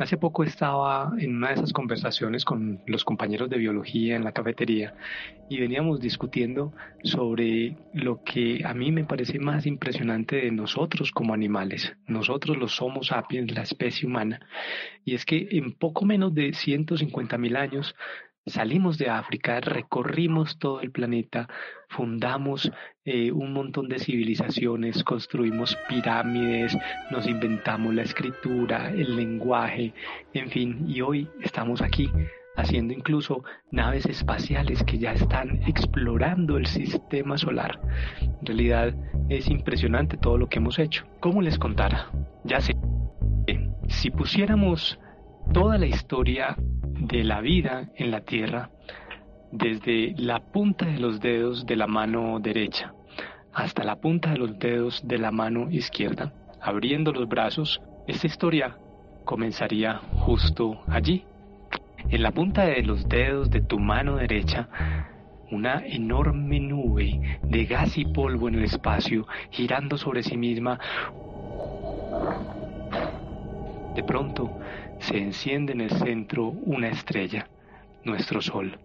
Hace 0.00 0.16
poco 0.16 0.44
estaba 0.44 1.12
en 1.18 1.36
una 1.36 1.48
de 1.48 1.54
esas 1.54 1.72
conversaciones 1.72 2.44
con 2.44 2.80
los 2.86 3.04
compañeros 3.04 3.50
de 3.50 3.58
biología 3.58 4.14
en 4.14 4.22
la 4.22 4.32
cafetería 4.32 4.94
y 5.48 5.58
veníamos 5.58 6.00
discutiendo 6.00 6.72
sobre 7.02 7.76
lo 7.92 8.22
que 8.22 8.62
a 8.64 8.74
mí 8.74 8.92
me 8.92 9.04
parece 9.04 9.38
más 9.40 9.66
impresionante 9.66 10.36
de 10.36 10.52
nosotros 10.52 11.10
como 11.10 11.34
animales. 11.34 11.96
Nosotros 12.06 12.56
los 12.56 12.80
Homo 12.80 13.02
sapiens, 13.02 13.52
la 13.52 13.62
especie 13.62 14.06
humana. 14.06 14.40
Y 15.04 15.14
es 15.14 15.24
que 15.24 15.48
en 15.50 15.72
poco 15.72 16.04
menos 16.04 16.34
de 16.34 16.52
150 16.52 17.36
mil 17.38 17.56
años 17.56 17.96
Salimos 18.48 18.98
de 18.98 19.08
África, 19.10 19.60
recorrimos 19.60 20.58
todo 20.58 20.80
el 20.80 20.90
planeta, 20.90 21.48
fundamos 21.88 22.70
eh, 23.04 23.30
un 23.30 23.52
montón 23.52 23.88
de 23.88 23.98
civilizaciones, 23.98 25.04
construimos 25.04 25.76
pirámides, 25.88 26.76
nos 27.10 27.26
inventamos 27.26 27.94
la 27.94 28.02
escritura, 28.02 28.90
el 28.90 29.16
lenguaje, 29.16 29.92
en 30.32 30.50
fin, 30.50 30.84
y 30.88 31.00
hoy 31.00 31.28
estamos 31.42 31.82
aquí 31.82 32.10
haciendo 32.56 32.92
incluso 32.92 33.44
naves 33.70 34.06
espaciales 34.06 34.82
que 34.82 34.98
ya 34.98 35.12
están 35.12 35.62
explorando 35.66 36.56
el 36.56 36.66
sistema 36.66 37.38
solar. 37.38 37.80
En 38.20 38.46
realidad 38.46 38.94
es 39.28 39.48
impresionante 39.48 40.16
todo 40.16 40.38
lo 40.38 40.48
que 40.48 40.58
hemos 40.58 40.78
hecho. 40.78 41.06
¿Cómo 41.20 41.40
les 41.40 41.58
contara? 41.58 42.10
Ya 42.44 42.60
sé, 42.60 42.74
si 43.88 44.10
pusiéramos 44.10 44.98
toda 45.52 45.78
la 45.78 45.86
historia 45.86 46.56
de 46.98 47.24
la 47.24 47.40
vida 47.40 47.88
en 47.96 48.10
la 48.10 48.20
tierra 48.20 48.70
desde 49.52 50.14
la 50.16 50.40
punta 50.40 50.86
de 50.86 50.98
los 50.98 51.20
dedos 51.20 51.64
de 51.66 51.76
la 51.76 51.86
mano 51.86 52.38
derecha 52.40 52.92
hasta 53.58 53.82
la 53.82 53.96
punta 53.96 54.30
de 54.30 54.38
los 54.38 54.56
dedos 54.58 55.02
de 55.04 55.18
la 55.18 55.32
mano 55.32 55.68
izquierda, 55.68 56.32
abriendo 56.60 57.12
los 57.12 57.28
brazos, 57.28 57.80
esta 58.06 58.28
historia 58.28 58.76
comenzaría 59.24 60.00
justo 60.12 60.80
allí. 60.86 61.24
En 62.08 62.22
la 62.22 62.30
punta 62.30 62.66
de 62.66 62.82
los 62.84 63.08
dedos 63.08 63.50
de 63.50 63.60
tu 63.60 63.80
mano 63.80 64.16
derecha, 64.16 64.68
una 65.50 65.82
enorme 65.84 66.60
nube 66.60 67.38
de 67.42 67.64
gas 67.64 67.98
y 67.98 68.04
polvo 68.04 68.48
en 68.48 68.56
el 68.56 68.64
espacio 68.64 69.26
girando 69.50 69.98
sobre 69.98 70.22
sí 70.22 70.36
misma. 70.36 70.78
De 73.98 74.04
pronto, 74.04 74.52
se 75.00 75.18
enciende 75.18 75.72
en 75.72 75.80
el 75.80 75.90
centro 75.90 76.44
una 76.50 76.86
estrella, 76.86 77.50
nuestro 78.04 78.40
Sol, 78.40 78.78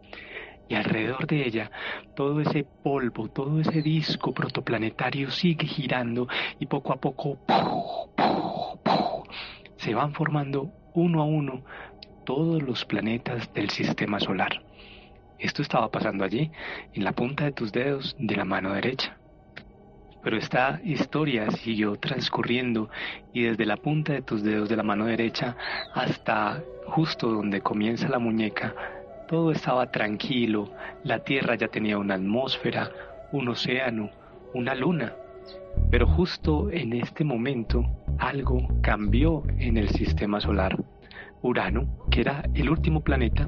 y 0.67 0.73
alrededor 0.73 1.27
de 1.27 1.45
ella 1.45 1.71
todo 2.15 2.41
ese 2.41 2.65
polvo, 2.81 3.29
todo 3.29 3.59
ese 3.59 3.83
disco 3.83 4.33
protoplanetario 4.33 5.29
sigue 5.29 5.67
girando 5.67 6.27
y 6.57 6.65
poco 6.65 6.93
a 6.93 6.95
poco 6.95 7.37
se 9.77 9.93
van 9.93 10.13
formando 10.13 10.71
uno 10.93 11.21
a 11.21 11.25
uno 11.25 11.63
todos 12.23 12.63
los 12.63 12.83
planetas 12.83 13.53
del 13.53 13.69
sistema 13.69 14.19
solar. 14.19 14.63
Esto 15.37 15.61
estaba 15.61 15.91
pasando 15.91 16.25
allí, 16.25 16.49
en 16.91 17.03
la 17.03 17.11
punta 17.11 17.43
de 17.43 17.51
tus 17.51 17.71
dedos 17.71 18.15
de 18.17 18.35
la 18.35 18.45
mano 18.45 18.73
derecha. 18.73 19.22
Pero 20.23 20.37
esta 20.37 20.79
historia 20.83 21.51
siguió 21.51 21.97
transcurriendo 21.97 22.89
y 23.33 23.43
desde 23.43 23.65
la 23.65 23.77
punta 23.77 24.13
de 24.13 24.21
tus 24.21 24.43
dedos 24.43 24.69
de 24.69 24.77
la 24.77 24.83
mano 24.83 25.05
derecha 25.05 25.57
hasta 25.93 26.63
justo 26.85 27.29
donde 27.29 27.61
comienza 27.61 28.07
la 28.07 28.19
muñeca, 28.19 28.73
todo 29.27 29.51
estaba 29.51 29.91
tranquilo, 29.91 30.71
la 31.03 31.19
Tierra 31.23 31.55
ya 31.55 31.67
tenía 31.67 31.97
una 31.97 32.15
atmósfera, 32.15 32.91
un 33.31 33.47
océano, 33.49 34.09
una 34.53 34.75
luna. 34.75 35.13
Pero 35.89 36.07
justo 36.07 36.69
en 36.71 36.93
este 36.93 37.23
momento 37.23 37.85
algo 38.19 38.67
cambió 38.81 39.43
en 39.57 39.77
el 39.77 39.89
sistema 39.89 40.39
solar. 40.39 40.77
Urano, 41.43 41.87
que 42.09 42.21
era 42.21 42.43
el 42.55 42.69
último 42.69 43.01
planeta, 43.01 43.47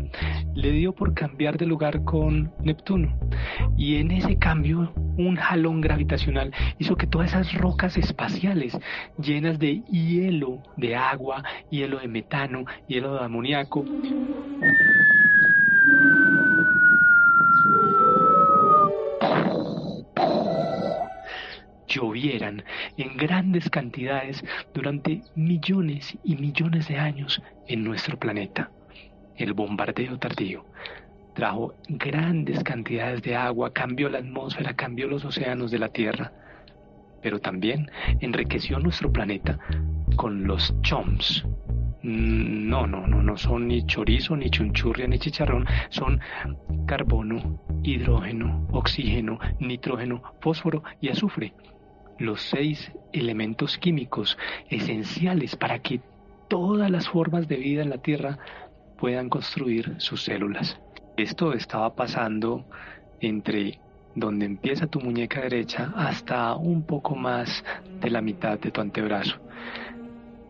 le 0.54 0.72
dio 0.72 0.94
por 0.94 1.14
cambiar 1.14 1.58
de 1.58 1.66
lugar 1.66 2.04
con 2.04 2.52
Neptuno. 2.62 3.18
Y 3.78 3.96
en 3.96 4.12
ese 4.12 4.38
cambio, 4.38 4.94
un 5.18 5.38
jalón 5.38 5.82
gravitacional 5.82 6.54
hizo 6.78 6.98
que 6.98 7.08
todas 7.08 7.30
esas 7.30 7.54
rocas 7.54 7.98
espaciales 7.98 8.78
llenas 9.18 9.58
de 9.60 9.82
hielo 9.84 10.62
de 10.76 10.96
agua, 10.96 11.44
hielo 11.70 12.00
de 12.00 12.08
metano, 12.08 12.66
hielo 12.88 13.16
de 13.16 13.26
amoníaco, 13.26 13.86
llovieran 21.96 22.64
en 22.98 23.16
grandes 23.18 23.70
cantidades 23.70 24.44
durante 24.74 25.22
millones 25.36 26.18
y 26.24 26.36
millones 26.36 26.88
de 26.88 26.98
años 26.98 27.42
en 27.68 27.84
nuestro 27.84 28.18
planeta. 28.20 28.70
El 29.38 29.54
bombardeo 29.54 30.18
tardío 30.18 30.66
trajo 31.34 31.74
grandes 31.90 32.64
cantidades 32.64 33.22
de 33.22 33.36
agua, 33.36 33.74
cambió 33.74 34.10
la 34.10 34.20
atmósfera, 34.20 34.74
cambió 34.74 35.08
los 35.08 35.26
océanos 35.26 35.70
de 35.72 35.80
la 35.80 35.90
Tierra, 35.90 36.32
pero 37.22 37.40
también 37.40 37.92
enriqueció 38.22 38.80
nuestro 38.80 39.12
planeta 39.12 39.60
con 40.16 40.46
los 40.48 40.74
choms. 40.82 41.46
Mm, 42.04 42.70
no, 42.70 42.88
no, 42.88 43.06
no, 43.08 43.22
no 43.22 43.36
son 43.36 43.68
ni 43.68 43.86
chorizo, 43.86 44.36
ni 44.38 44.50
chunchurria, 44.50 45.08
ni 45.08 45.20
chicharrón, 45.20 45.66
son 45.90 46.22
carbono, 46.86 47.60
hidrógeno, 47.84 48.68
oxígeno, 48.72 49.40
nitrógeno, 49.60 50.22
fósforo 50.40 50.84
y 51.02 51.10
azufre 51.10 51.54
los 52.18 52.42
seis 52.42 52.92
elementos 53.14 53.78
químicos 53.78 54.38
esenciales 54.70 55.56
para 55.56 55.80
que 55.80 56.02
todas 56.48 56.90
las 56.90 57.08
formas 57.10 57.48
de 57.48 57.58
vida 57.58 57.82
en 57.82 57.90
la 57.90 57.98
Tierra 57.98 58.38
puedan 58.98 59.30
construir 59.30 59.96
sus 59.98 60.24
células. 60.24 60.80
Esto 61.18 61.54
estaba 61.54 61.96
pasando 61.96 62.66
entre 63.20 63.80
donde 64.16 64.46
empieza 64.46 64.88
tu 64.88 65.02
muñeca 65.02 65.42
derecha 65.42 65.92
hasta 65.96 66.56
un 66.56 66.84
poco 66.84 67.16
más 67.16 67.64
de 68.00 68.10
la 68.10 68.22
mitad 68.22 68.58
de 68.60 68.72
tu 68.72 68.82
antebrazo. 68.82 69.38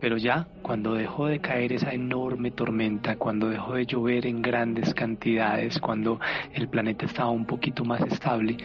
Pero 0.00 0.18
ya 0.18 0.46
cuando 0.62 0.94
dejó 0.94 1.26
de 1.26 1.40
caer 1.40 1.72
esa 1.72 1.92
enorme 1.92 2.50
tormenta, 2.50 3.16
cuando 3.16 3.48
dejó 3.48 3.74
de 3.74 3.86
llover 3.86 4.26
en 4.26 4.42
grandes 4.42 4.94
cantidades, 4.94 5.80
cuando 5.80 6.20
el 6.52 6.68
planeta 6.68 7.06
estaba 7.06 7.30
un 7.30 7.46
poquito 7.46 7.84
más 7.84 8.02
estable, 8.02 8.56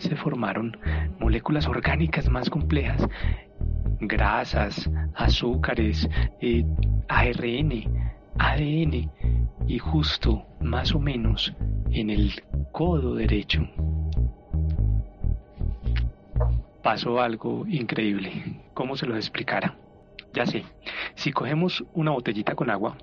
se 0.00 0.16
formaron 0.16 0.76
moléculas 1.18 1.66
orgánicas 1.66 2.28
más 2.28 2.50
complejas, 2.50 3.06
grasas, 4.00 4.90
azúcares, 5.14 6.08
eh, 6.40 6.64
ARN, 7.08 7.72
ADN 8.38 9.10
y 9.66 9.78
justo 9.78 10.46
más 10.60 10.94
o 10.94 11.00
menos 11.00 11.54
en 11.90 12.10
el 12.10 12.32
codo 12.72 13.14
derecho 13.14 13.68
pasó 16.82 17.20
algo 17.20 17.66
increíble. 17.68 18.62
¿Cómo 18.74 18.96
se 18.96 19.06
los 19.06 19.16
explicara? 19.16 19.76
Ya 20.32 20.46
sé, 20.46 20.64
si 21.14 21.32
cogemos 21.32 21.84
una 21.92 22.12
botellita 22.12 22.54
con 22.54 22.70
agua, 22.70 22.96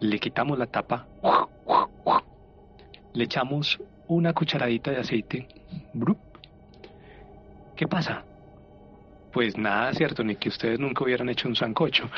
le 0.00 0.18
quitamos 0.18 0.58
la 0.58 0.66
tapa, 0.66 1.06
le 3.12 3.24
echamos 3.24 3.80
una 4.08 4.32
cucharadita 4.32 4.90
de 4.90 4.98
aceite, 4.98 5.48
¿Qué 7.80 7.88
pasa? 7.88 8.24
Pues 9.32 9.56
nada, 9.56 9.94
cierto, 9.94 10.22
ni 10.22 10.36
que 10.36 10.50
ustedes 10.50 10.78
nunca 10.78 11.02
hubieran 11.02 11.30
hecho 11.30 11.48
un 11.48 11.56
sancocho. 11.56 12.10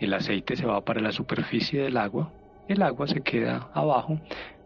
El 0.00 0.12
aceite 0.12 0.56
se 0.56 0.66
va 0.66 0.80
para 0.80 1.00
la 1.00 1.12
superficie 1.12 1.82
del 1.82 1.96
agua, 1.96 2.32
el 2.66 2.82
agua 2.82 3.06
se 3.06 3.20
queda 3.20 3.70
abajo, 3.74 4.18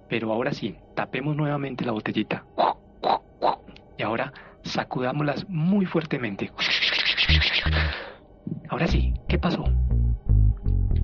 pero 0.09 0.33
ahora 0.33 0.55
sí, 0.55 0.75
tapemos 0.95 1.37
nuevamente 1.37 1.85
la 1.85 1.93
botellita. 1.93 2.47
Y 3.99 4.03
ahora 4.05 4.33
sacudámoslas 4.63 5.47
muy 5.51 5.85
fuertemente. 5.85 6.51
Ahora 8.71 8.87
sí, 8.87 9.13
¿qué 9.29 9.39
pasó? 9.39 9.65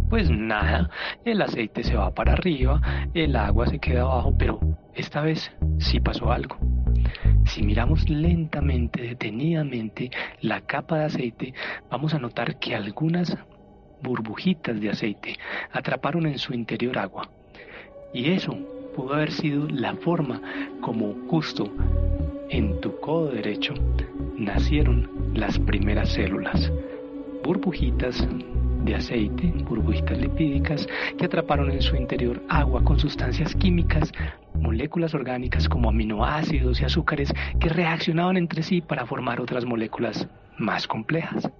Pues 0.09 0.31
nada, 0.31 0.89
el 1.27 1.43
aceite 1.43 1.85
se 1.85 1.97
va 1.97 2.15
para 2.15 2.33
arriba, 2.33 2.81
el 3.13 3.37
agua 3.37 3.67
se 3.67 3.79
queda 3.79 4.05
abajo, 4.05 4.35
pero 4.39 4.59
esta 4.95 5.21
vez 5.21 5.53
sí 5.77 6.01
pasó 6.01 6.33
algo 6.33 6.72
si 7.53 7.63
miramos 7.63 8.09
lentamente, 8.09 9.03
detenidamente 9.03 10.11
la 10.41 10.63
capa 10.63 11.01
de 11.01 11.05
aceite, 11.05 11.55
vamos 11.91 12.15
a 12.15 12.19
notar 12.19 12.59
que 12.59 12.75
algunas 12.75 13.37
burbujitas 14.03 14.81
de 14.81 14.89
aceite 14.89 15.37
atraparon 15.71 16.27
en 16.27 16.39
su 16.39 16.55
interior 16.55 16.99
agua. 16.99 17.29
Y 18.15 18.31
eso 18.31 18.57
pudo 18.97 19.15
haber 19.15 19.33
sido 19.33 19.69
la 19.69 19.95
forma 19.97 20.41
como 20.81 21.15
justo 21.29 21.71
en 22.49 22.81
tu 22.81 22.99
codo 23.01 23.33
derecho 23.33 23.75
nacieron 24.39 25.11
las 25.35 25.59
primeras 25.59 26.09
células. 26.09 26.73
Burbujitas 27.45 28.27
de 28.85 28.95
aceite, 28.95 29.53
burbujitas 29.69 30.19
lipídicas 30.19 30.89
que 31.19 31.27
atraparon 31.27 31.71
en 31.71 31.83
su 31.83 31.97
interior 31.97 32.43
agua 32.49 32.83
con 32.83 32.99
sustancias 32.99 33.55
químicas, 33.55 34.11
moléculas 34.55 35.15
orgánicas 35.15 35.69
como 35.69 35.89
aminoácidos 35.89 36.81
y 36.81 36.85
azúcares 36.85 37.33
que 37.61 37.69
reaccionaban 37.69 38.37
entre 38.37 38.63
sí 38.63 38.81
para 38.81 39.07
formar 39.07 39.41
otras 39.41 39.65
moléculas 39.65 40.29
más 40.59 40.87
complejas. 40.87 41.51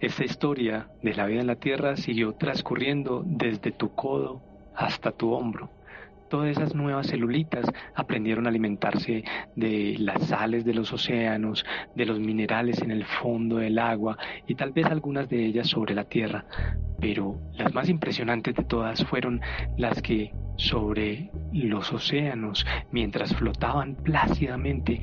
Esta 0.00 0.24
historia 0.24 0.88
de 1.02 1.14
la 1.14 1.26
vida 1.26 1.40
en 1.40 1.46
la 1.48 1.56
Tierra 1.56 1.96
siguió 1.96 2.34
transcurriendo 2.34 3.22
desde 3.26 3.72
tu 3.72 3.94
codo 3.94 4.42
hasta 4.74 5.10
tu 5.10 5.32
hombro 5.32 5.70
todas 6.28 6.50
esas 6.50 6.74
nuevas 6.74 7.06
celulitas 7.06 7.66
aprendieron 7.94 8.46
a 8.46 8.50
alimentarse 8.50 9.24
de 9.56 9.96
las 9.98 10.28
sales 10.28 10.64
de 10.64 10.74
los 10.74 10.92
océanos, 10.92 11.64
de 11.94 12.06
los 12.06 12.20
minerales 12.20 12.80
en 12.82 12.90
el 12.90 13.04
fondo 13.04 13.56
del 13.56 13.78
agua 13.78 14.16
y 14.46 14.54
tal 14.54 14.72
vez 14.72 14.86
algunas 14.86 15.28
de 15.28 15.44
ellas 15.44 15.68
sobre 15.68 15.94
la 15.94 16.04
tierra. 16.04 16.44
Pero 17.00 17.40
las 17.52 17.74
más 17.74 17.88
impresionantes 17.88 18.54
de 18.54 18.64
todas 18.64 19.04
fueron 19.06 19.40
las 19.76 20.00
que 20.02 20.32
sobre 20.58 21.30
los 21.52 21.92
océanos, 21.92 22.66
mientras 22.90 23.34
flotaban 23.34 23.94
plácidamente, 23.94 25.00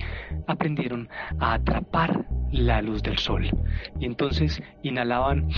aprendieron 0.48 1.10
a 1.40 1.54
atrapar 1.54 2.26
la 2.52 2.82
luz 2.82 3.02
del 3.02 3.18
sol. 3.18 3.50
Y 4.00 4.06
entonces 4.06 4.62
inhalaban 4.84 5.50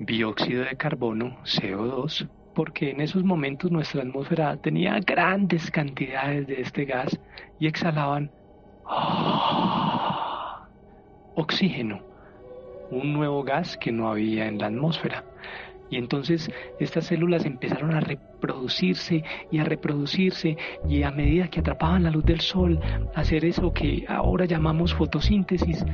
dióxido 0.00 0.64
de 0.64 0.76
carbono, 0.76 1.38
CO2, 1.44 2.28
porque 2.54 2.90
en 2.90 3.00
esos 3.00 3.22
momentos 3.22 3.70
nuestra 3.70 4.02
atmósfera 4.02 4.56
tenía 4.56 4.98
grandes 4.98 5.70
cantidades 5.70 6.46
de 6.48 6.60
este 6.60 6.84
gas 6.84 7.18
y 7.60 7.68
exhalaban 7.68 8.30
oxígeno, 11.36 12.00
un 12.90 13.12
nuevo 13.12 13.44
gas 13.44 13.76
que 13.76 13.92
no 13.92 14.10
había 14.10 14.46
en 14.46 14.58
la 14.58 14.66
atmósfera. 14.66 15.24
Y 15.90 15.96
entonces 15.96 16.50
estas 16.78 17.06
células 17.06 17.44
empezaron 17.44 17.94
a 17.94 18.00
reproducirse 18.00 19.24
y 19.50 19.58
a 19.58 19.64
reproducirse 19.64 20.56
y 20.88 21.02
a 21.02 21.10
medida 21.10 21.48
que 21.48 21.60
atrapaban 21.60 22.04
la 22.04 22.10
luz 22.10 22.24
del 22.24 22.40
sol, 22.40 22.78
hacer 23.14 23.44
eso 23.44 23.72
que 23.72 24.04
ahora 24.08 24.44
llamamos 24.44 24.94
fotosíntesis, 24.94 25.84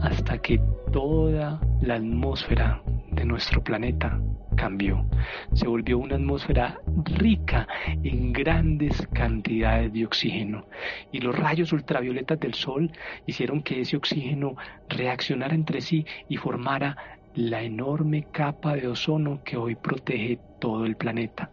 hasta 0.00 0.38
que 0.38 0.60
toda 0.92 1.60
la 1.80 1.94
atmósfera 1.94 2.82
de 3.12 3.24
nuestro 3.24 3.62
planeta 3.62 4.20
cambió. 4.56 5.04
Se 5.52 5.68
volvió 5.68 5.98
una 5.98 6.16
atmósfera 6.16 6.80
rica 7.04 7.68
en 8.02 8.32
grandes 8.32 9.06
cantidades 9.12 9.92
de 9.92 10.04
oxígeno 10.04 10.66
y 11.12 11.20
los 11.20 11.38
rayos 11.38 11.72
ultravioletas 11.72 12.40
del 12.40 12.54
Sol 12.54 12.90
hicieron 13.26 13.62
que 13.62 13.82
ese 13.82 13.96
oxígeno 13.96 14.56
reaccionara 14.88 15.54
entre 15.54 15.80
sí 15.80 16.04
y 16.28 16.36
formara 16.38 16.96
la 17.36 17.62
enorme 17.62 18.24
capa 18.32 18.76
de 18.76 18.88
ozono 18.88 19.42
que 19.44 19.58
hoy 19.58 19.74
protege 19.74 20.38
todo 20.58 20.86
el 20.86 20.96
planeta. 20.96 21.50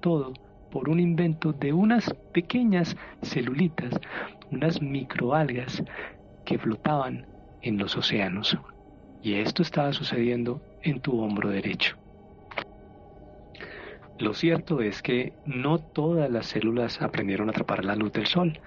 Todo 0.00 0.32
por 0.70 0.88
un 0.88 0.98
invento 0.98 1.52
de 1.52 1.74
unas 1.74 2.14
pequeñas 2.32 2.96
celulitas, 3.20 4.00
unas 4.50 4.80
microalgas 4.80 5.82
que 6.46 6.58
flotaban 6.58 7.26
en 7.60 7.76
los 7.76 7.96
océanos. 7.98 8.56
Y 9.22 9.34
esto 9.34 9.62
estaba 9.62 9.92
sucediendo 9.92 10.62
en 10.82 11.00
tu 11.00 11.20
hombro 11.20 11.50
derecho. 11.50 11.96
Lo 14.18 14.32
cierto 14.32 14.80
es 14.80 15.02
que 15.02 15.34
no 15.44 15.78
todas 15.78 16.30
las 16.30 16.46
células 16.46 17.02
aprendieron 17.02 17.48
a 17.48 17.50
atrapar 17.50 17.84
la 17.84 17.94
luz 17.94 18.12
del 18.12 18.26
sol. 18.26 18.58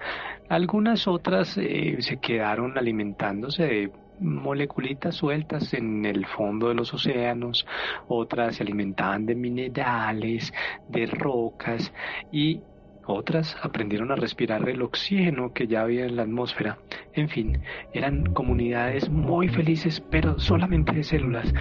Algunas 0.48 1.08
otras 1.08 1.58
eh, 1.58 1.96
se 1.98 2.18
quedaron 2.18 2.78
alimentándose 2.78 3.64
de 3.64 3.92
moleculitas 4.20 5.16
sueltas 5.16 5.74
en 5.74 6.04
el 6.04 6.26
fondo 6.26 6.68
de 6.68 6.74
los 6.74 6.92
océanos, 6.94 7.66
otras 8.08 8.56
se 8.56 8.62
alimentaban 8.62 9.26
de 9.26 9.34
minerales, 9.34 10.52
de 10.88 11.06
rocas 11.06 11.92
y 12.32 12.60
otras 13.06 13.56
aprendieron 13.62 14.10
a 14.12 14.16
respirar 14.16 14.66
el 14.68 14.82
oxígeno 14.82 15.52
que 15.52 15.66
ya 15.66 15.82
había 15.82 16.06
en 16.06 16.16
la 16.16 16.22
atmósfera. 16.22 16.78
En 17.12 17.28
fin, 17.28 17.60
eran 17.92 18.32
comunidades 18.32 19.10
muy 19.10 19.48
felices, 19.48 20.00
pero 20.10 20.38
solamente 20.38 20.92
de 20.92 21.04
células. 21.04 21.52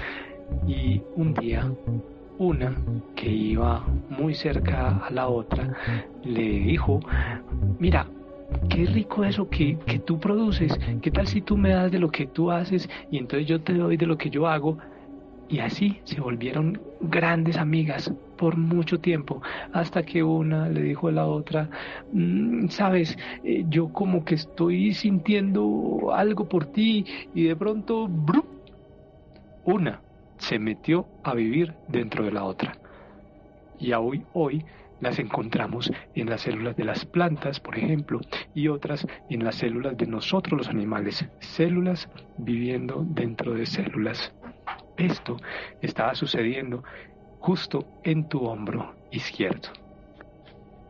Y 0.67 1.01
un 1.15 1.33
día 1.33 1.69
una 2.37 2.75
que 3.15 3.29
iba 3.29 3.85
muy 4.09 4.33
cerca 4.33 5.05
a 5.05 5.11
la 5.11 5.27
otra 5.27 5.75
le 6.23 6.41
dijo, 6.41 6.99
mira, 7.79 8.07
qué 8.69 8.85
rico 8.85 9.23
eso 9.23 9.49
que, 9.49 9.77
que 9.85 9.99
tú 9.99 10.19
produces, 10.19 10.73
qué 11.01 11.11
tal 11.11 11.27
si 11.27 11.41
tú 11.41 11.57
me 11.57 11.69
das 11.69 11.91
de 11.91 11.99
lo 11.99 12.09
que 12.09 12.27
tú 12.27 12.51
haces 12.51 12.89
y 13.09 13.17
entonces 13.17 13.47
yo 13.47 13.61
te 13.61 13.73
doy 13.73 13.97
de 13.97 14.05
lo 14.07 14.17
que 14.17 14.29
yo 14.29 14.47
hago. 14.47 14.77
Y 15.47 15.59
así 15.59 15.99
se 16.05 16.19
volvieron 16.21 16.81
grandes 16.99 17.57
amigas 17.57 18.11
por 18.37 18.57
mucho 18.57 18.99
tiempo, 18.99 19.41
hasta 19.71 20.03
que 20.03 20.23
una 20.23 20.67
le 20.69 20.81
dijo 20.81 21.07
a 21.09 21.11
la 21.11 21.27
otra, 21.27 21.69
mm, 22.11 22.67
sabes, 22.69 23.15
eh, 23.43 23.63
yo 23.67 23.91
como 23.91 24.25
que 24.25 24.35
estoy 24.35 24.93
sintiendo 24.93 26.11
algo 26.13 26.47
por 26.47 26.65
ti 26.67 27.05
y 27.33 27.43
de 27.45 27.55
pronto, 27.55 28.09
una 29.63 30.03
se 30.37 30.59
metió 30.59 31.07
a 31.23 31.33
vivir 31.35 31.75
dentro 31.87 32.25
de 32.25 32.31
la 32.31 32.43
otra. 32.43 32.77
Y 33.77 33.93
hoy, 33.93 34.25
hoy 34.33 34.65
las 35.03 35.19
encontramos 35.19 35.91
en 36.15 36.29
las 36.29 36.41
células 36.41 36.75
de 36.75 36.85
las 36.85 37.05
plantas, 37.05 37.59
por 37.59 37.77
ejemplo, 37.77 38.19
y 38.55 38.67
otras 38.69 39.05
en 39.29 39.43
las 39.43 39.55
células 39.55 39.97
de 39.97 40.07
nosotros 40.07 40.57
los 40.57 40.69
animales, 40.69 41.25
células 41.39 42.09
viviendo 42.37 43.05
dentro 43.07 43.53
de 43.53 43.65
células. 43.65 44.33
Esto 44.97 45.37
estaba 45.81 46.15
sucediendo 46.15 46.83
justo 47.39 47.85
en 48.03 48.27
tu 48.29 48.45
hombro 48.45 48.95
izquierdo. 49.11 49.69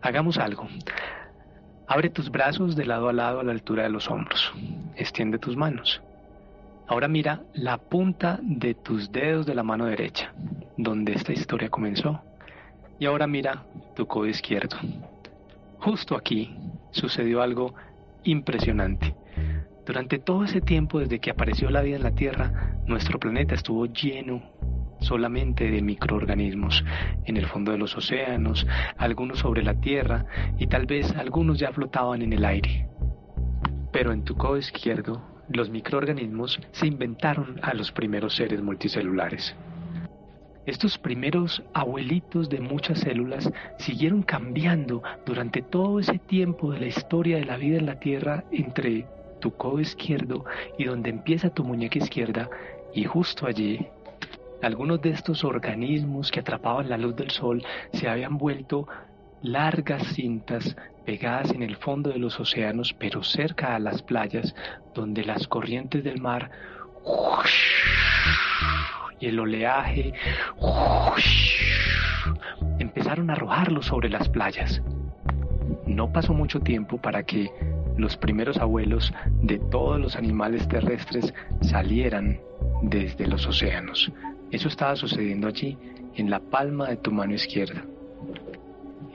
Hagamos 0.02 0.38
algo. 0.38 0.68
Abre 1.88 2.10
tus 2.10 2.30
brazos 2.30 2.76
de 2.76 2.86
lado 2.86 3.10
a 3.10 3.14
lado 3.14 3.40
a 3.40 3.44
la 3.44 3.52
altura 3.52 3.84
de 3.84 3.90
los 3.90 4.10
hombros. 4.10 4.54
Extiende 4.96 5.40
tus 5.40 5.58
manos. 5.58 6.02
Ahora 6.88 7.08
mira 7.08 7.42
la 7.54 7.78
punta 7.78 8.40
de 8.42 8.74
tus 8.74 9.12
dedos 9.12 9.46
de 9.46 9.56
la 9.56 9.64
mano 9.64 9.86
derecha, 9.86 10.34
donde 10.78 11.14
esta 11.14 11.32
historia 11.32 11.70
comenzó. 11.70 12.22
Y 13.00 13.06
ahora 13.06 13.28
mira 13.28 13.66
tu 13.96 14.06
codo 14.08 14.28
izquierdo. 14.28 14.78
Justo 15.80 16.16
aquí 16.16 16.56
sucedió 16.92 17.42
algo 17.42 17.74
impresionante. 18.24 19.16
Durante 19.86 20.18
todo 20.18 20.46
ese 20.46 20.62
tiempo 20.62 21.00
desde 21.00 21.20
que 21.20 21.32
apareció 21.32 21.70
la 21.70 21.82
vida 21.82 21.98
en 21.98 22.04
la 22.04 22.16
Tierra, 22.16 22.78
nuestro 22.86 23.20
planeta 23.20 23.54
estuvo 23.54 23.86
lleno 23.86 24.42
solamente 25.00 25.70
de 25.70 25.82
microorganismos 25.82 26.86
en 27.26 27.36
el 27.36 27.48
fondo 27.48 27.74
de 27.74 27.78
los 27.78 27.98
océanos, 27.98 28.66
algunos 28.98 29.40
sobre 29.40 29.62
la 29.62 29.74
Tierra 29.74 30.26
y 30.58 30.68
tal 30.68 30.86
vez 30.86 31.14
algunos 31.18 31.60
ya 31.60 31.74
flotaban 31.74 32.22
en 32.22 32.32
el 32.32 32.46
aire. 32.46 32.88
Pero 33.92 34.14
en 34.14 34.24
tu 34.24 34.36
codo 34.36 34.58
izquierdo 34.58 35.22
los 35.50 35.70
microorganismos 35.70 36.60
se 36.72 36.88
inventaron 36.88 37.60
a 37.62 37.74
los 37.74 37.92
primeros 37.92 38.36
seres 38.36 38.62
multicelulares. 38.62 39.56
Estos 40.66 40.98
primeros 40.98 41.62
abuelitos 41.74 42.50
de 42.50 42.62
muchas 42.62 43.00
células 43.00 43.52
siguieron 43.78 44.24
cambiando 44.24 45.04
durante 45.26 45.62
todo 45.62 46.00
ese 46.00 46.20
tiempo 46.20 46.72
de 46.72 46.80
la 46.80 46.88
historia 46.88 47.38
de 47.38 47.46
la 47.46 47.58
vida 47.58 47.78
en 47.78 47.86
la 47.86 48.00
Tierra 48.00 48.46
entre 48.52 49.06
tu 49.42 49.52
codo 49.52 49.82
izquierdo 49.82 50.46
y 50.78 50.86
donde 50.86 51.10
empieza 51.10 51.50
tu 51.50 51.66
muñeca 51.66 52.00
izquierda 52.00 52.50
y 52.94 53.04
justo 53.04 53.46
allí 53.46 53.88
algunos 54.62 55.02
de 55.02 55.10
estos 55.10 55.44
organismos 55.44 56.32
que 56.32 56.40
atrapaban 56.40 56.88
la 56.88 56.98
luz 56.98 57.18
del 57.18 57.32
sol 57.32 57.62
se 57.92 58.08
habían 58.08 58.38
vuelto 58.38 58.88
largas 59.42 60.08
cintas 60.14 60.78
pegadas 61.06 61.52
en 61.52 61.64
el 61.64 61.76
fondo 61.76 62.10
de 62.10 62.18
los 62.18 62.40
océanos, 62.40 62.96
pero 62.98 63.24
cerca 63.24 63.76
a 63.76 63.80
las 63.80 64.02
playas, 64.02 64.56
donde 64.96 65.26
las 65.26 65.48
corrientes 65.50 66.04
del 66.04 66.22
mar 66.22 66.50
y 69.24 69.28
el 69.28 69.40
oleaje 69.40 70.14
empezaron 72.80 73.30
a 73.30 73.34
arrojarlos 73.34 73.86
sobre 73.86 74.10
las 74.10 74.28
playas. 74.28 74.82
No 75.88 76.12
pasó 76.12 76.34
mucho 76.34 76.60
tiempo 76.60 76.98
para 76.98 77.24
que 77.24 77.50
los 77.96 78.18
primeros 78.18 78.58
abuelos 78.58 79.14
de 79.42 79.60
todos 79.60 79.98
los 79.98 80.18
animales 80.18 80.68
terrestres 80.68 81.34
salieran 81.62 82.42
desde 82.82 83.26
los 83.28 83.48
océanos. 83.48 84.12
Eso 84.52 84.68
estaba 84.68 84.98
sucediendo 84.98 85.48
allí, 85.48 85.78
en 86.16 86.30
la 86.30 86.40
palma 86.42 86.90
de 86.90 86.98
tu 86.98 87.12
mano 87.12 87.34
izquierda. 87.34 87.82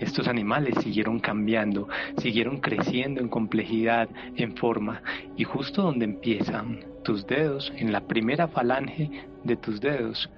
estos 0.00 0.26
animales 0.28 0.74
siguieron 0.82 1.18
cambiando, 1.18 1.88
siguieron 2.16 2.60
creciendo 2.60 3.20
en 3.20 3.28
complejidad, 3.28 4.08
en 4.36 4.56
forma, 4.56 5.02
y 5.36 5.44
justo 5.44 5.82
donde 5.82 6.04
empiezan 6.04 6.87
tus 7.08 7.26
dedos, 7.26 7.72
en 7.74 7.90
la 7.90 8.02
primera 8.02 8.48
falange 8.48 9.10
de 9.42 9.56
tus 9.56 9.80
dedos, 9.80 10.28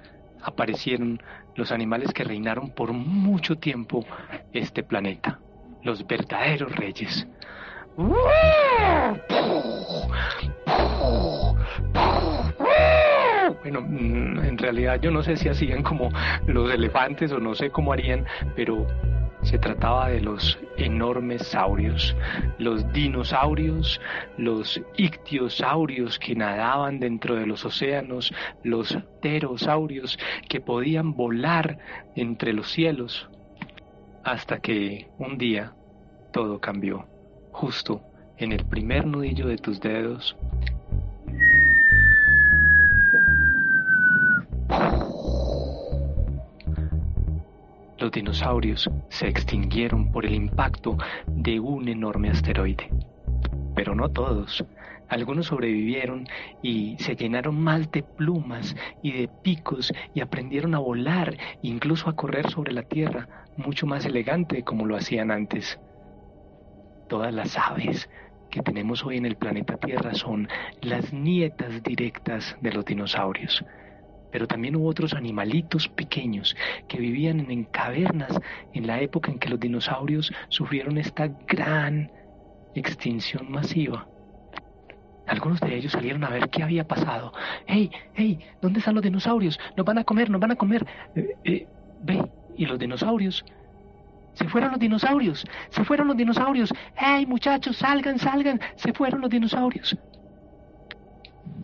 aparecieron 0.40 1.20
los 1.56 1.72
animales 1.72 2.12
que 2.12 2.22
reinaron 2.22 2.70
por 2.70 2.92
mucho 2.92 3.56
tiempo 3.56 4.06
este 4.52 4.84
planeta, 4.84 5.40
los 5.82 6.06
verdaderos 6.06 6.70
reyes. 6.76 7.26
Bueno, 13.62 13.80
mm, 13.80 14.38
en 14.44 14.56
realidad 14.56 15.00
yo 15.00 15.10
no 15.10 15.24
sé 15.24 15.34
si 15.34 15.48
hacían 15.48 15.82
como 15.82 16.08
los 16.46 16.72
elefantes 16.72 17.32
o 17.32 17.40
no 17.40 17.56
sé 17.56 17.70
cómo 17.70 17.92
harían, 17.92 18.24
pero 18.54 18.86
se 19.42 19.58
trataba 19.58 20.08
de 20.08 20.20
los 20.20 20.58
enormes 20.76 21.46
saurios, 21.46 22.16
los 22.58 22.92
dinosaurios, 22.92 24.00
los 24.36 24.80
ictiosaurios 24.96 26.18
que 26.18 26.34
nadaban 26.34 27.00
dentro 27.00 27.34
de 27.36 27.46
los 27.46 27.64
océanos, 27.64 28.32
los 28.62 28.96
pterosaurios 29.20 30.18
que 30.48 30.60
podían 30.60 31.14
volar 31.14 31.78
entre 32.16 32.52
los 32.52 32.70
cielos, 32.70 33.28
hasta 34.24 34.60
que 34.60 35.08
un 35.18 35.38
día 35.38 35.72
todo 36.32 36.60
cambió, 36.60 37.06
justo 37.52 38.02
en 38.36 38.52
el 38.52 38.64
primer 38.66 39.06
nudillo 39.06 39.46
de 39.46 39.56
tus 39.56 39.80
dedos 39.80 40.36
los 48.00 48.10
dinosaurios 48.10 48.90
se 49.10 49.28
extinguieron 49.28 50.10
por 50.10 50.24
el 50.24 50.34
impacto 50.34 50.96
de 51.26 51.60
un 51.60 51.86
enorme 51.86 52.30
asteroide. 52.30 52.88
Pero 53.74 53.94
no 53.94 54.08
todos. 54.08 54.64
Algunos 55.08 55.46
sobrevivieron 55.46 56.26
y 56.62 56.96
se 56.98 57.14
llenaron 57.14 57.60
más 57.60 57.90
de 57.92 58.02
plumas 58.02 58.74
y 59.02 59.12
de 59.12 59.28
picos 59.28 59.92
y 60.14 60.20
aprendieron 60.20 60.74
a 60.74 60.78
volar, 60.78 61.36
incluso 61.62 62.08
a 62.08 62.16
correr 62.16 62.48
sobre 62.50 62.72
la 62.72 62.84
Tierra, 62.84 63.28
mucho 63.56 63.86
más 63.86 64.06
elegante 64.06 64.62
como 64.62 64.86
lo 64.86 64.96
hacían 64.96 65.30
antes. 65.30 65.78
Todas 67.08 67.34
las 67.34 67.58
aves 67.58 68.08
que 68.50 68.62
tenemos 68.62 69.04
hoy 69.04 69.18
en 69.18 69.26
el 69.26 69.36
planeta 69.36 69.76
Tierra 69.76 70.14
son 70.14 70.48
las 70.80 71.12
nietas 71.12 71.82
directas 71.82 72.56
de 72.60 72.72
los 72.72 72.84
dinosaurios 72.84 73.64
pero 74.30 74.46
también 74.46 74.76
hubo 74.76 74.88
otros 74.88 75.14
animalitos 75.14 75.88
pequeños 75.88 76.56
que 76.88 76.98
vivían 76.98 77.50
en 77.50 77.64
cavernas 77.64 78.38
en 78.72 78.86
la 78.86 79.00
época 79.00 79.30
en 79.30 79.38
que 79.38 79.48
los 79.48 79.60
dinosaurios 79.60 80.32
sufrieron 80.48 80.98
esta 80.98 81.28
gran 81.46 82.10
extinción 82.74 83.50
masiva. 83.50 84.06
Algunos 85.26 85.60
de 85.60 85.76
ellos 85.76 85.92
salieron 85.92 86.24
a 86.24 86.30
ver 86.30 86.48
qué 86.50 86.62
había 86.62 86.86
pasado. 86.86 87.32
¡Hey, 87.66 87.90
hey! 88.14 88.40
¿Dónde 88.60 88.80
están 88.80 88.94
los 88.94 89.04
dinosaurios? 89.04 89.58
Nos 89.76 89.86
van 89.86 89.98
a 89.98 90.04
comer, 90.04 90.28
nos 90.28 90.40
van 90.40 90.52
a 90.52 90.56
comer. 90.56 90.84
Eh, 91.14 91.28
eh, 91.44 91.66
ve, 92.02 92.28
y 92.56 92.66
los 92.66 92.78
dinosaurios. 92.78 93.44
Se 94.32 94.48
fueron 94.48 94.70
los 94.70 94.80
dinosaurios, 94.80 95.44
se 95.70 95.84
fueron 95.84 96.08
los 96.08 96.16
dinosaurios. 96.16 96.72
¡Hey, 96.96 97.26
muchachos, 97.26 97.76
salgan, 97.76 98.18
salgan! 98.18 98.60
Se 98.76 98.92
fueron 98.92 99.20
los 99.20 99.30
dinosaurios 99.30 99.96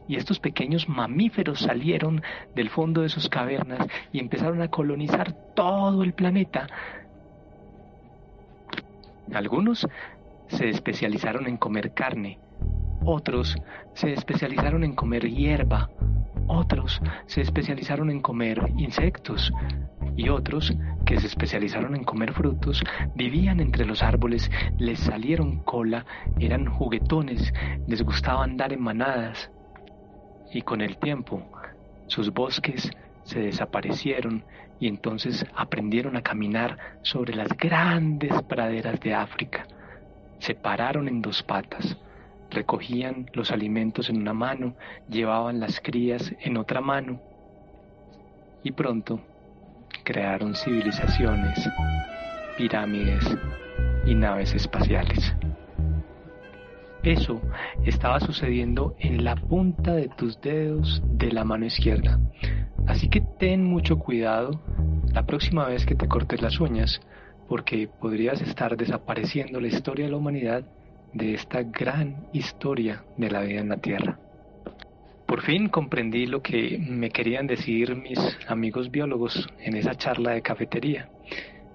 y 0.09 0.17
estos 0.17 0.39
pequeños 0.39 0.89
mamíferos 0.89 1.61
salieron 1.61 2.23
del 2.55 2.71
fondo 2.71 3.03
de 3.03 3.09
sus 3.09 3.29
cavernas 3.29 3.87
y 4.13 4.21
empezaron 4.21 4.63
a 4.63 4.69
colonizar 4.69 5.33
todo 5.55 6.03
el 6.03 6.13
planeta. 6.13 6.67
Algunos 9.33 9.87
se 10.49 10.69
especializaron 10.69 11.49
en 11.49 11.57
comer 11.57 11.93
carne, 11.93 12.39
otros 13.05 13.57
se 13.95 14.13
especializaron 14.13 14.85
en 14.85 14.95
comer 14.95 15.29
hierba, 15.29 15.91
otros 16.47 17.01
se 17.27 17.41
especializaron 17.41 18.11
en 18.11 18.21
comer 18.21 18.71
insectos 18.77 19.53
y 20.17 20.29
otros 20.29 20.73
que 21.05 21.19
se 21.19 21.27
especializaron 21.27 21.97
en 21.97 22.05
comer 22.05 22.33
frutos 22.33 22.83
vivían 23.15 23.61
entre 23.61 23.85
los 23.85 24.03
árboles, 24.03 24.51
les 24.79 25.01
salieron 25.01 25.59
cola, 25.59 26.07
eran 26.39 26.67
juguetones, 26.67 27.53
les 27.87 28.03
gustaba 28.03 28.45
andar 28.45 28.73
en 28.73 28.83
manadas 28.83 29.51
y 30.53 30.63
con 30.63 30.81
el 30.81 30.97
tiempo 30.99 31.43
sus 32.07 32.33
bosques 32.33 32.91
se 33.25 33.41
desaparecieron 33.41 34.45
y 34.79 34.89
entonces 34.89 35.45
aprendieron 35.55 36.17
a 36.17 36.23
caminar 36.23 36.79
sobre 37.03 37.35
las 37.35 37.49
grandes 37.49 38.33
praderas 38.43 39.01
de 39.01 39.15
África. 39.15 39.67
Se 40.39 40.55
pararon 40.55 41.09
en 41.09 41.23
dos 41.23 41.43
patas, 41.43 41.97
recogían 42.51 43.27
los 43.33 43.51
alimentos 43.51 44.09
en 44.11 44.19
una 44.19 44.33
mano, 44.33 44.77
llevaban 45.09 45.59
las 45.59 45.81
crías 45.81 46.33
en 46.41 46.57
otra 46.57 46.81
mano 46.81 47.21
y 48.63 48.71
pronto 48.73 49.21
crearon 50.05 50.55
civilizaciones, 50.55 51.71
pirámides 52.55 53.25
y 54.05 54.15
naves 54.15 54.55
espaciales. 54.55 55.35
Eso 57.07 57.41
estaba 57.85 58.19
sucediendo 58.19 58.97
en 58.99 59.23
la 59.23 59.37
punta 59.37 59.95
de 59.95 60.09
tus 60.09 60.41
dedos 60.41 61.01
de 61.05 61.31
la 61.31 61.45
mano 61.45 61.65
izquierda. 61.65 62.19
Así 62.89 63.09
que 63.09 63.21
ten 63.21 63.63
mucho 63.63 63.97
cuidado 64.01 64.61
la 65.13 65.25
próxima 65.25 65.69
vez 65.69 65.87
que 65.87 65.95
te 65.95 66.09
cortes 66.09 66.43
las 66.43 66.59
uñas, 66.59 67.01
porque 67.49 67.87
podrías 67.87 68.43
estar 68.43 68.77
desapareciendo 68.77 69.61
la 69.61 69.69
historia 69.69 70.07
de 70.07 70.11
la 70.11 70.17
humanidad 70.17 70.65
de 71.13 71.35
esta 71.35 71.63
gran 71.63 72.27
historia 72.33 73.05
de 73.17 73.31
la 73.31 73.43
vida 73.43 73.61
en 73.61 73.69
la 73.69 73.77
Tierra. 73.77 74.19
Por 75.27 75.43
fin 75.43 75.69
comprendí 75.69 76.27
lo 76.27 76.43
que 76.43 76.77
me 76.77 77.11
querían 77.11 77.47
decir 77.47 77.95
mis 77.95 78.19
amigos 78.49 78.91
biólogos 78.91 79.49
en 79.61 79.77
esa 79.77 79.95
charla 79.95 80.33
de 80.33 80.43
cafetería. 80.43 81.09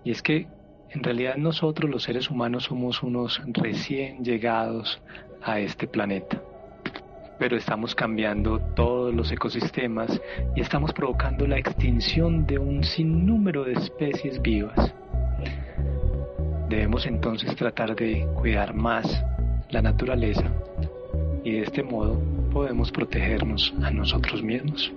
Y 0.03 0.11
es 0.11 0.21
que 0.21 0.47
en 0.93 1.03
realidad 1.03 1.37
nosotros 1.37 1.89
los 1.89 2.03
seres 2.03 2.29
humanos 2.29 2.65
somos 2.65 3.01
unos 3.01 3.41
recién 3.53 4.23
llegados 4.23 5.01
a 5.41 5.59
este 5.59 5.87
planeta. 5.87 6.41
Pero 7.39 7.57
estamos 7.57 7.95
cambiando 7.95 8.59
todos 8.75 9.13
los 9.13 9.31
ecosistemas 9.31 10.21
y 10.55 10.61
estamos 10.61 10.93
provocando 10.93 11.47
la 11.47 11.57
extinción 11.57 12.45
de 12.45 12.59
un 12.59 12.83
sinnúmero 12.83 13.63
de 13.63 13.73
especies 13.73 14.41
vivas. 14.41 14.93
Debemos 16.69 17.05
entonces 17.05 17.55
tratar 17.55 17.95
de 17.95 18.27
cuidar 18.35 18.73
más 18.73 19.23
la 19.69 19.81
naturaleza 19.81 20.43
y 21.43 21.51
de 21.53 21.61
este 21.61 21.83
modo 21.83 22.21
podemos 22.51 22.91
protegernos 22.91 23.73
a 23.81 23.91
nosotros 23.91 24.43
mismos. 24.43 24.91